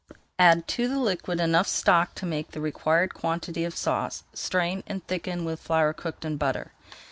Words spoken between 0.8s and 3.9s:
the liquid enough stock to make the required quantity of